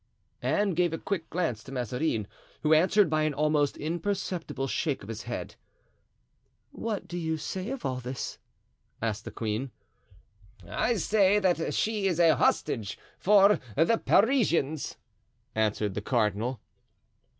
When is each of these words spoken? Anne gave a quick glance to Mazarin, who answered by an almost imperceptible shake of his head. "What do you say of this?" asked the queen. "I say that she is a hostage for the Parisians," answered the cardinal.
Anne 0.41 0.71
gave 0.73 0.93
a 0.93 0.97
quick 0.97 1.29
glance 1.29 1.63
to 1.63 1.71
Mazarin, 1.71 2.25
who 2.63 2.73
answered 2.73 3.07
by 3.07 3.21
an 3.21 3.35
almost 3.35 3.77
imperceptible 3.77 4.65
shake 4.65 5.03
of 5.03 5.09
his 5.09 5.21
head. 5.29 5.53
"What 6.71 7.07
do 7.07 7.19
you 7.19 7.37
say 7.37 7.69
of 7.69 8.01
this?" 8.01 8.39
asked 8.99 9.25
the 9.25 9.29
queen. 9.31 9.69
"I 10.67 10.95
say 10.95 11.37
that 11.37 11.75
she 11.75 12.07
is 12.07 12.19
a 12.19 12.35
hostage 12.35 12.97
for 13.19 13.59
the 13.77 14.01
Parisians," 14.03 14.97
answered 15.53 15.93
the 15.93 16.01
cardinal. 16.01 16.59